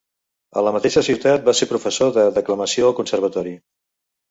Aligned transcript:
A 0.61 0.63
la 0.67 0.71
mateixa 0.77 1.03
ciutat 1.07 1.45
va 1.51 1.55
ser 1.59 1.69
professor 1.73 2.15
de 2.17 2.25
declamació 2.41 2.91
al 2.91 2.99
conservatori. 3.03 3.57